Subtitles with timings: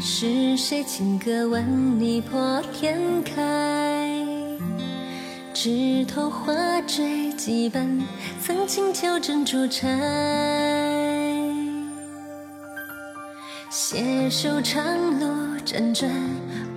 [0.00, 4.24] 是谁轻歌万里破天开。
[5.52, 8.00] 枝头花坠几瓣，
[8.40, 9.88] 曾经挑珍珠钗。
[13.70, 14.84] 携手长
[15.18, 15.26] 路
[15.66, 16.08] 辗转，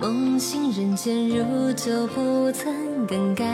[0.00, 3.44] 梦醒人间如旧，不曾更改。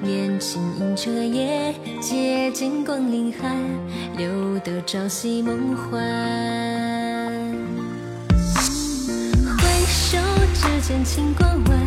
[0.00, 3.56] 年轻迎彻夜，借金光凌寒，
[4.16, 6.69] 留得朝夕梦幻。
[11.00, 11.79] 只见清光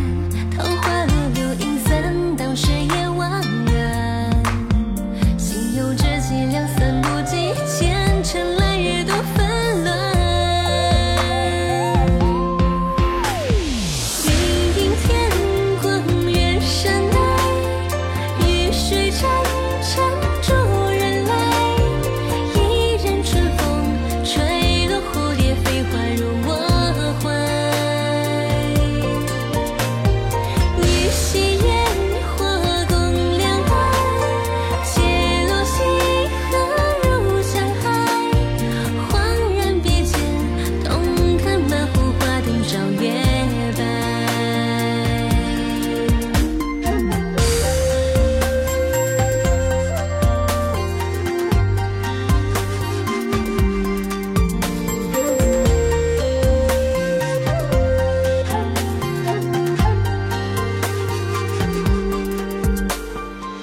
[42.63, 43.11] 照月
[43.77, 43.83] 白。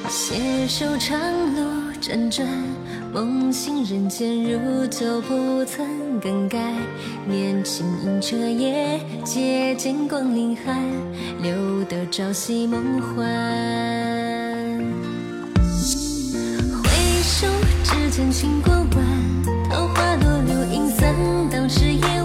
[0.09, 1.19] 携手长
[1.55, 2.49] 路辗转，
[3.13, 6.59] 梦醒人间如旧，不曾更改。
[7.29, 10.83] 年轻迎彻夜，借剑光凌寒，
[11.43, 13.25] 留得朝夕梦幻。
[16.73, 16.89] 回
[17.23, 17.47] 首
[17.85, 19.05] 只见清光晚，
[19.69, 21.15] 桃花落柳影散，
[21.51, 22.20] 当时也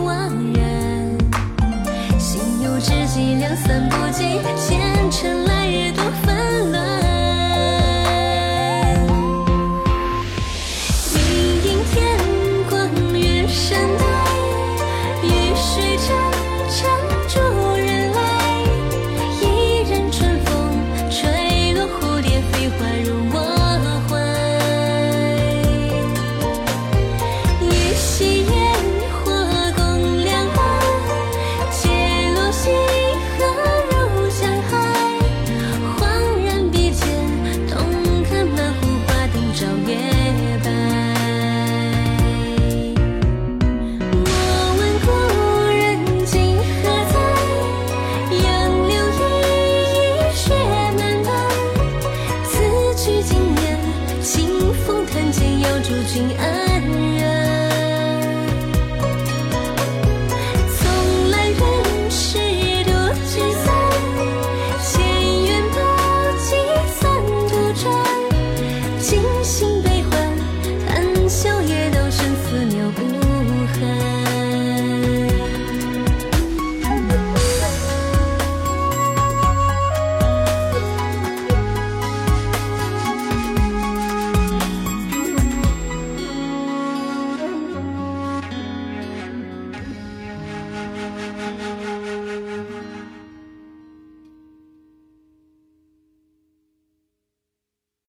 [56.16, 56.46] 心安
[57.18, 57.22] 然。
[60.78, 61.60] 从来人
[62.10, 62.40] 事
[62.86, 62.94] 多
[63.28, 63.68] 聚散，
[64.82, 64.94] 前
[65.44, 65.76] 缘不
[66.40, 66.48] 计
[66.98, 67.30] 算不
[67.74, 67.84] 转，
[69.02, 69.12] 惊
[69.44, 69.75] 心。